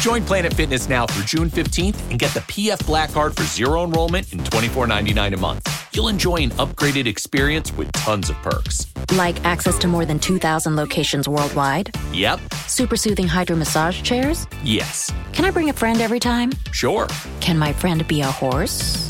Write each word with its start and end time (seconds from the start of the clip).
Join 0.00 0.24
Planet 0.24 0.54
Fitness 0.54 0.88
now 0.88 1.06
through 1.06 1.24
June 1.24 1.50
15th 1.50 2.10
and 2.10 2.18
get 2.18 2.32
the 2.32 2.40
PF 2.40 2.84
Black 2.86 3.12
Card 3.12 3.36
for 3.36 3.42
zero 3.42 3.84
enrollment 3.84 4.32
and 4.32 4.40
$24.99 4.40 5.34
a 5.34 5.36
month. 5.36 5.88
You'll 5.94 6.08
enjoy 6.08 6.36
an 6.36 6.50
upgraded 6.52 7.06
experience 7.06 7.70
with 7.76 7.92
tons 7.92 8.30
of 8.30 8.36
perks. 8.36 8.86
Like 9.12 9.44
access 9.44 9.78
to 9.80 9.88
more 9.88 10.06
than 10.06 10.18
2,000 10.18 10.74
locations 10.74 11.28
worldwide, 11.28 11.94
Yep. 12.14 12.40
super 12.66 12.96
soothing 12.96 13.28
hydro 13.28 13.56
massage 13.56 14.00
chairs. 14.00 14.46
Yes. 14.64 15.12
Can 15.34 15.44
I 15.44 15.50
bring 15.50 15.68
a 15.68 15.74
friend 15.74 16.00
every 16.00 16.18
time? 16.20 16.52
Sure. 16.72 17.06
Can 17.40 17.58
my 17.58 17.72
friend 17.74 18.06
be 18.08 18.22
a 18.22 18.26
horse? 18.30 19.06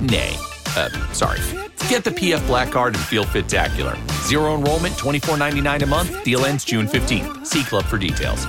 Nay. 0.00 0.36
Uh, 0.76 0.90
sorry. 1.12 1.40
Get 1.88 2.04
the 2.04 2.10
PF 2.12 2.44
Black 2.46 2.70
Card 2.70 2.94
and 2.94 3.04
feel 3.04 3.24
fit-tacular. 3.24 3.96
Zero 4.28 4.54
enrollment, 4.54 4.94
$24.99 4.94 5.82
a 5.82 5.86
month. 5.86 6.22
Deal 6.24 6.44
ends 6.44 6.64
June 6.64 6.86
15th. 6.86 7.44
See 7.46 7.64
Club 7.64 7.84
for 7.84 7.98
details. 7.98 8.46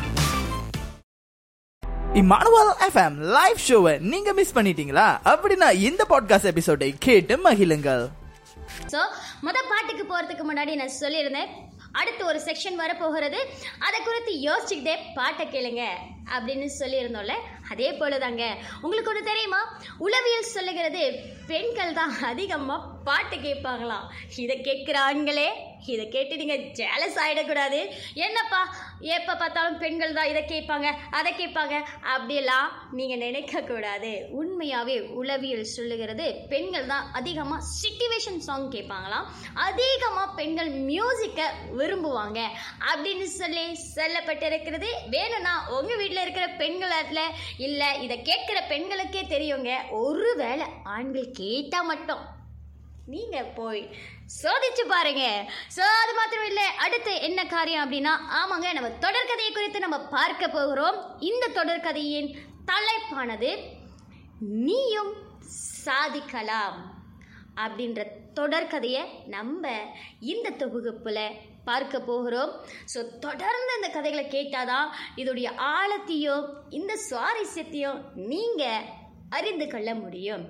Emmanuel 2.20 2.70
FM 2.86 3.16
live 3.36 3.58
ஷோவை 3.68 4.00
நீங்க 4.12 4.34
miss 4.34 4.54
பண்ணிட்டீங்களா? 4.58 5.08
அப்படின்னா 5.32 5.68
இந்த 5.88 6.02
podcast 6.10 6.50
எபிசோடை 6.52 6.88
கேட்டு 7.06 7.36
மகிழுங்கள். 7.38 8.04
So 8.94 9.00
முத 9.46 9.58
பாட்டுக்கு 9.72 10.04
போகிறதுக்கு 10.04 10.46
முன்னாடி 10.50 10.74
நான் 10.76 10.96
சொல்லியிருந்தேன் 11.02 11.52
அடுத்து 11.92 12.26
ஒரு 12.26 12.40
செக்ஷன் 12.46 12.80
வரப்போகிறது. 12.84 13.40
அதை 13.80 14.00
குறித்து 14.00 14.32
யோசிச்சுக்கிட்டே 14.48 14.96
பாட்டை 15.14 15.46
கேளுங்க 15.48 15.84
அப்படின்னு 16.36 16.70
சொல்லியிருந்தோம்ல 16.80 17.36
அதே 17.70 17.92
போல 18.00 18.18
தாங்க 18.18 18.44
உங்களுக்கு 18.82 19.12
ஒன்று 19.12 19.30
தெரியுமா? 19.32 19.62
உளவியல் 19.98 20.52
சொல்லுகிறது 20.56 21.04
பெண்கள் 21.48 21.94
தான் 21.94 22.16
அதிகமாக 22.32 22.88
பாட்டு 23.04 23.36
கேட்பாங்களாம். 23.36 24.06
இதை 24.36 24.58
கேட்குற 24.68 24.98
ஆண்களே 25.10 25.50
இதை 25.94 26.06
கேட்டு 26.16 26.40
நீங்கள் 26.42 26.66
ஜேலஸ் 26.80 27.20
ஆகிடக்கூடாது 27.24 27.80
என்னப்பா 28.26 28.62
எப்போ 29.16 29.34
பார்த்தாலும் 29.42 29.80
பெண்கள் 29.84 30.16
தான் 30.18 30.30
இதை 30.32 30.42
கேட்பாங்க 30.52 30.88
அதை 31.18 31.32
கேட்பாங்க. 31.40 31.76
அப்படியெல்லாம் 32.14 32.68
நீங்கள் 32.98 33.22
நினைக்கக்கூடாது. 33.26 34.12
உண்மையாகவே 34.40 34.96
உளவியல் 35.20 35.74
சொல்லுகிறது 35.76 36.28
பெண்கள் 36.54 36.90
தான் 36.94 37.08
அதிகமாக 37.20 37.68
சிட்டிவேஷன் 37.82 38.42
சாங் 38.48 38.68
கேட்பாங்களாம். 38.76 39.28
அதிகமாக 39.68 40.36
பெண்கள் 40.40 40.72
மியூசிக்கை 40.92 41.48
விரும்புவாங்க. 41.80 42.40
அப்படின்னு 42.92 43.28
சொல்லி 43.40 43.66
சொல்லப்பட்டிருக்கிறது. 43.98 44.92
வேணும்னா 45.16 45.56
உங்கள் 45.78 46.00
வீட்டில் 46.02 46.24
இருக்கிற 46.26 46.48
பெண்களத்தில் 46.64 47.36
இல்லை 47.68 47.90
இதை 48.06 48.18
கேட்குற 48.32 48.62
பெண்களுக்கே 48.74 49.26
தெரியுங்க. 49.36 49.72
ஒருவேளை 50.06 50.68
ஆண்கள் 50.96 51.36
கேட்டால் 51.42 51.90
மட்டும் 51.92 52.24
நீங்க 53.14 53.38
போய் 53.58 53.82
சோதிச்சு 54.42 54.84
பாருங்க. 54.94 55.24
சோ 55.76 55.84
அது 56.02 56.14
மாத்திரம் 56.20 56.48
இல்லை. 56.52 56.68
அடுத்து 56.86 57.12
என்ன 57.28 57.42
காரியம் 57.54 57.84
அப்படின்னா 57.84 58.14
ஆமாங்க 58.40 58.70
நம்ம 58.78 58.90
தொடர்கதையை 59.06 59.52
குறித்து 59.58 59.86
நம்ம 59.86 60.00
பார்க்க 60.18 60.48
போகிறோம். 60.58 60.98
இந்த 61.30 61.52
தொடர்கதையின் 61.60 62.30
தலைப்பானது 62.72 63.52
நீயும் 64.68 65.14
சாதிக்கலாம் 65.86 66.78
அப்படின்ற 67.64 68.02
தொடர்கதையை 68.40 69.04
நம்ம 69.36 69.74
இந்த 70.34 70.48
தொகுப்பில் 70.64 71.38
பார்க்க 71.70 72.00
போகிறோம். 72.10 72.52
ஸோ 72.94 73.00
தொடர்ந்து 73.26 73.72
இந்த 73.78 73.90
கதைகளை 73.94 74.26
கேட்டாதான் 74.36 74.90
இதோடைய 75.22 75.48
ஆழத்தையும் 75.76 76.44
இந்த 76.80 76.94
சுவாரஸ்யத்தையும் 77.08 78.02
நீங்கள் 78.32 78.88
அறிந்து 79.38 79.68
கொள்ள 79.68 79.90
முடியும். 80.04 80.44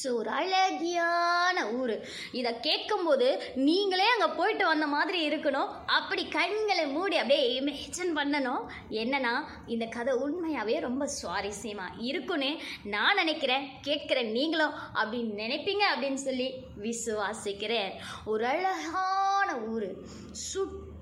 ஸோ 0.00 0.08
ஒரு 0.20 0.30
அழகியான 0.40 1.56
ஊர். 1.80 1.94
இதை 2.32 2.52
கேட்கும்போது 2.60 3.28
நீங்களே 3.68 4.06
அங்கே 4.14 4.28
போயிட்டு 4.38 4.66
வந்த 4.66 4.86
மாதிரி 4.94 5.20
இருக்கணும். 5.28 5.72
அப்படி 5.98 6.22
கண்களை 6.28 6.86
மூடி 6.86 7.16
அப்படியே 7.16 7.44
இமேஜின் 7.60 8.14
பண்ணணும். 8.20 8.64
என்னன்னா 9.02 9.34
இந்த 9.66 9.86
கதை 9.96 10.14
உண்மையாகவே 10.14 10.78
ரொம்ப 10.88 11.08
சுவாரஸ்யமாக 11.18 11.98
இருக்குன்னு 12.10 12.50
நான் 12.94 13.20
நினைக்கிறேன். 13.22 13.66
கேட்குறேன் 13.88 14.32
நீங்களும் 14.38 14.76
அப்படின்னு 15.00 15.34
நினைப்பீங்க 15.44 15.84
அப்படின்னு 15.92 16.22
சொல்லி 16.28 16.48
விசுவாசிக்கிறேன். 16.86 17.92
ஒரு 18.32 18.46
அழகான 18.46 19.50
ஊர். 19.74 19.90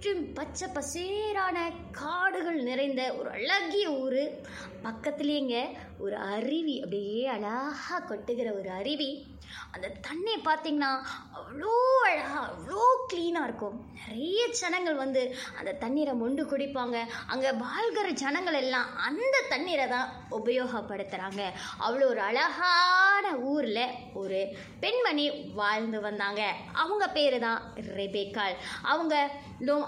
சுற்றும் 0.02 0.32
பச்சை 0.32 0.68
பசேரான 0.68 1.58
காடுகள் 1.92 2.62
நிறைந்த 2.62 3.14
ஒரு 3.14 3.30
அழகிய 3.30 3.90
ஊர். 3.90 4.30
பக்கத்துலேயேங்க 4.82 5.76
ஒரு 5.98 6.16
அருவி 6.16 6.80
அப்படியே 6.80 7.26
அழகாக 7.26 8.00
கொட்டுகிற 8.08 8.58
ஒரு 8.58 8.70
அருவி. 8.70 9.26
அந்த 9.74 9.88
தண்ணியை 10.06 10.38
பார்த்தீங்கன்னா 10.46 10.90
அவ்வளோ 11.36 11.74
அழகாக 12.08 12.42
அவ்வளோ 12.48 12.82
க்ளீனாக 13.10 13.46
இருக்கும். 13.48 13.76
நிறைய 13.98 14.40
ஜனங்கள் 14.60 14.96
வந்து 15.02 15.22
அந்த 15.58 15.72
தண்ணீரை 15.82 16.14
மொண்டு 16.22 16.42
குடிப்பாங்க. 16.50 16.98
அங்கே 17.32 17.50
வாழ்கிற 17.64 18.08
ஜனங்கள் 18.22 18.58
எல்லாம் 18.60 18.88
அந்த 19.08 19.36
தண்ணீரை 19.52 19.86
தான் 19.94 20.10
உபயோகப்படுத்துகிறாங்க 20.38 21.42
அவ்வளோ 21.86 22.06
ஒரு 22.12 22.22
அழகான 22.30 23.34
ஊரில் 23.52 23.94
ஒரு 24.22 24.40
பெண்மணி 24.84 25.26
வாழ்ந்து 25.60 26.00
வந்தாங்க. 26.08 26.42
அவங்க 26.82 27.06
பேர் 27.18 27.38
தான் 27.46 27.60
ரெபேக்கால் 28.00 28.56
அவங்க 28.92 29.14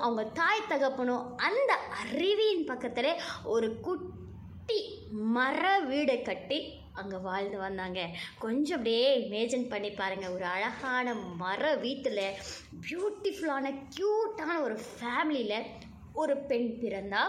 அவங்க 0.06 0.24
தாய் 0.40 0.68
தகப்பனும் 0.72 1.26
அந்த 1.48 1.72
அருவியின் 2.00 2.66
பக்கத்தில் 2.70 3.20
ஒரு 3.54 3.68
குட்டி 3.80 4.80
மர 5.36 5.62
வீடு 5.90 6.16
கட்டி 6.22 6.58
அங்கே 6.94 7.16
வாழ்ந்து 7.16 7.58
வந்தாங்க. 7.58 8.00
கொஞ்சம் 8.38 8.76
அப்படியே 8.76 9.08
இமேஜின் 9.24 9.68
பண்ணி 9.68 9.90
பாருங்கள் 9.90 10.34
ஒரு 10.34 10.44
அழகான 10.44 11.14
மர 11.14 11.74
வீட்டில் 11.76 12.26
பியூட்டிஃபுல்லான 12.84 13.72
க்யூட்டான 13.96 14.60
ஒரு 14.62 14.76
ஃபேமிலியில் 14.90 15.66
ஒரு 16.12 16.36
பெண் 16.50 16.70
பிறந்தா 16.82 17.24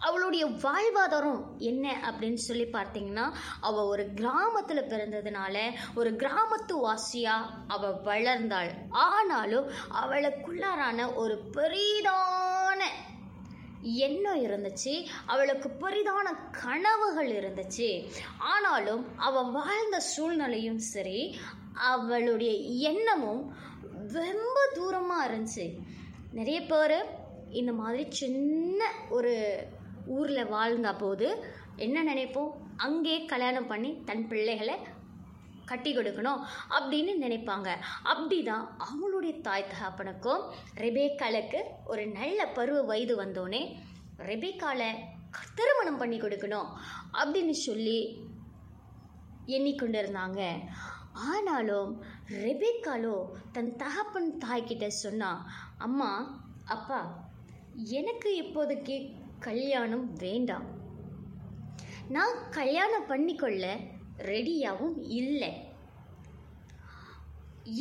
அவளுடைய 0.00 0.44
வாழ்வாதாரம் 0.64 1.40
என்ன 1.60 1.86
அப்படின்னு 2.08 2.40
சொல்லி 2.46 2.66
பார்த்தீங்கன்னா 2.72 3.24
அவள் 3.60 3.84
ஒரு 3.84 4.04
கிராமத்தில் 4.14 4.90
பிறந்ததுனால 4.90 5.56
ஒரு 5.94 6.10
கிராமத்து 6.12 6.74
வாசியாக 6.84 7.50
அவள் 7.68 7.96
வளர்ந்தாள். 8.04 8.70
ஆனாலும் 8.90 9.66
அவளுக்குள்ளாரான 10.02 11.14
ஒரு 11.14 11.36
பெரிதான 11.56 12.47
எண்ணம் 13.80 14.44
இருந்துச்சு 14.44 15.04
அவளுக்கு 15.26 15.68
பெரிதான 15.80 16.26
கனவுகள் 16.50 17.30
இருந்துச்சு. 17.30 18.08
ஆனாலும் 18.38 19.18
அவள் 19.18 19.50
வாழ்ந்த 19.50 20.00
சூழ்நிலையும் 20.00 20.78
சரி 20.78 21.36
அவளுடைய 21.72 22.52
எண்ணமும் 22.90 23.54
ரொம்ப 24.12 24.58
தூரமாக 24.74 25.28
இருந்துச்சு. 25.28 25.66
நிறைய 26.32 26.60
பேர் 26.62 27.26
இந்த 27.50 27.72
மாதிரி 27.72 28.06
சின்ன 28.10 28.90
ஒரு 29.10 29.64
ஊரில் 30.06 30.46
வாழ்ந்த 30.46 30.94
போது 30.94 31.44
என்ன 31.76 32.14
நினைப்போம்? 32.14 32.50
அங்கே 32.76 33.24
கல்யாணம் 33.24 33.66
பண்ணி 33.66 34.02
தன் 34.04 34.28
பிள்ளைகளை 34.28 34.76
கட்டி 35.70 35.90
கொடுக்கணும் 35.96 36.40
அப்படின்னு 36.76 37.12
நினைப்பாங்க. 37.24 37.68
அப்படிதான் 38.12 38.64
அவங்களுடைய 38.86 39.34
தாய் 39.46 39.70
தகப்பனுக்கும் 39.72 40.42
ரெபேக்காலுக்கு 40.84 41.60
ஒரு 41.92 42.04
நல்ல 42.18 42.40
பருவ 42.58 42.80
வயது 42.90 43.16
வந்தோடனே 43.22 43.62
ரெபேக்காலை 44.30 44.90
திருமணம் 45.58 46.00
பண்ணி 46.02 46.18
கொடுக்கணும் 46.20 46.68
அப்படின்னு 47.20 47.56
சொல்லி 47.66 47.98
எண்ணிக்கொண்டிருந்தாங்க. 49.56 50.42
ஆனாலும் 51.32 51.90
ரெபேக்காலோ 52.46 53.14
தன் 53.54 53.70
தகப்பன் 53.82 54.30
தாய்கிட்ட 54.44 54.86
சொன்னா 55.04 55.30
அம்மா 55.86 56.10
அப்பா 56.74 57.00
எனக்கு 57.98 58.30
இப்போதைக்கு 58.42 58.96
கல்யாணம் 59.46 60.06
வேண்டாம். 60.24 60.66
நான் 62.16 62.36
கல்யாணம் 62.58 63.08
பண்ணிக்கொள்ள 63.10 63.64
ரெடியாகவும் 64.18 64.98
இல்லை. 65.20 65.52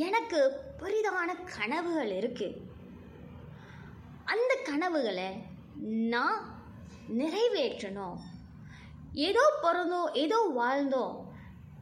எனக்கு 0.05 0.39
பெரிதான 0.79 1.29
கனவுகள் 1.57 2.11
இருக்குது 2.21 2.65
அந்த 4.23 4.53
கனவுகளை 4.69 5.29
நான் 6.13 6.39
நிறைவேற்றணும். 7.19 8.17
ஏதோ 9.13 9.43
பிறந்தோம் 9.63 10.09
ஏதோ 10.23 10.39
வாழ்ந்தோம். 10.57 11.15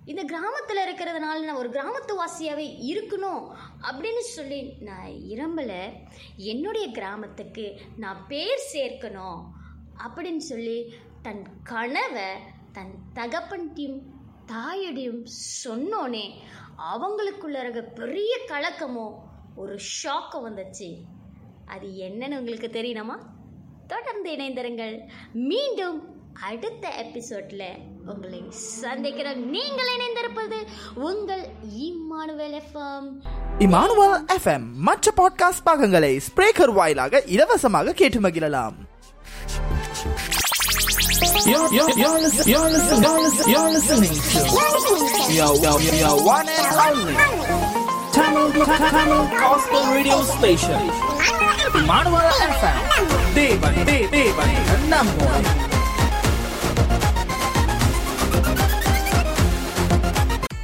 இந்த 0.06 0.24
கிராமத்தில் 0.24 0.82
இருக்கிறதுனால 0.86 1.46
நான் 1.46 1.62
ஒரு 1.62 1.70
கிராமத்து 1.70 2.14
வாசியாகவே 2.20 2.66
இருக்கணும் 2.92 3.44
அப்படின்னு 3.88 4.24
சொல்லி 4.38 4.60
நான் 4.80 5.08
இரம்பலை 5.34 5.82
என்னுடைய 6.36 6.88
கிராமத்துக்கு 6.88 7.66
நான் 7.98 8.26
பேர் 8.28 8.62
சேர்க்கணும் 8.74 9.40
அப்படின்னு 10.06 10.38
சொல்லி 10.38 10.78
தன் 11.22 11.44
கனவை 11.64 12.30
தன் 12.72 12.94
தகப்பன் 13.14 13.74
டீம் 13.74 13.98
தாயிடம் 14.46 15.26
சொன்னோனே 15.64 16.30
அவங்களுக்குள்ள 16.78 17.60
இருக்க 17.60 17.82
பெரிய 17.82 18.38
கலக்கமோ 18.48 19.12
ஒரு 19.56 19.80
ஷாக்கம் 20.04 20.46
வந்துச்சு. 20.46 20.98
அது 21.66 21.88
என்னன்னு 21.88 22.38
உங்களுக்கு 22.38 22.68
தெரியணுமா? 22.68 23.18
தொடர்ந்து 23.88 24.32
இணைந்திருங்கள். 24.32 25.10
மீண்டும் 25.34 26.14
அடுத்த 26.34 26.94
எபிசோட்ல 27.02 27.64
உங்களை 28.06 28.44
சந்திக்கிற 28.50 29.34
நீங்கள் 29.34 29.88
இணைந்திருப்பது 29.98 30.56
உங்கள் 30.96 31.48
இம்மானுவேல் 31.80 32.62
எஃப்எம். 32.62 33.12
Emmanuel 33.60 34.26
FM. 34.38 34.72
மற்ற 34.74 35.12
பாட்காஸ்ட் 35.18 35.64
பாகங்களை 35.64 36.20
ஸ்பிரேக்கர் 36.20 36.74
வாயிலாக 36.74 37.22
இலவசமாக 37.22 37.94
கேட்டு 37.94 38.20
மகிழலாம். 38.20 38.76
You're. 41.44 41.70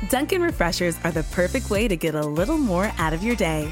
Dunkin' 0.10 0.42
Refreshers 0.42 0.98
are 1.04 1.12
the 1.12 1.24
perfect 1.32 1.70
way 1.70 1.88
to 1.88 1.96
get 1.96 2.16
a 2.16 2.22
little 2.22 2.58
more 2.58 2.92
out 2.98 3.14
of 3.14 3.24
your 3.24 3.36
day. 3.36 3.72